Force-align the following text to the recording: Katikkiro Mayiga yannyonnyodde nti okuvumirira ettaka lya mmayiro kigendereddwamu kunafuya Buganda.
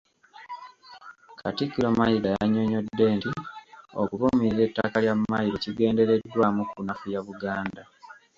Katikkiro 1.39 1.87
Mayiga 1.97 2.29
yannyonnyodde 2.37 3.05
nti 3.17 3.29
okuvumirira 4.01 4.61
ettaka 4.67 4.97
lya 5.03 5.13
mmayiro 5.17 5.55
kigendereddwamu 5.63 6.61
kunafuya 6.71 7.19
Buganda. 7.27 7.83